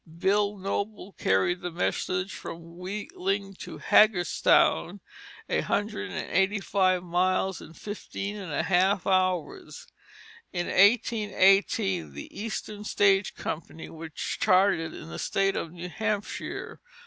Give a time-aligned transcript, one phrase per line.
[0.17, 4.99] Bill Noble carried the message from Wheeling to Hagerstown,
[5.47, 9.85] a hundred and eighty five miles, in fifteen and a half hours.
[10.51, 16.81] In 1818 the Eastern Stage Company was chartered in the state of New Hampshire.